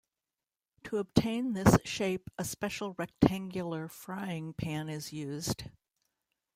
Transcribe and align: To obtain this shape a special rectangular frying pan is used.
To 0.85 0.97
obtain 0.97 1.53
this 1.53 1.77
shape 1.85 2.31
a 2.39 2.43
special 2.43 2.95
rectangular 2.97 3.87
frying 3.87 4.51
pan 4.55 4.89
is 4.89 5.13
used. 5.13 5.65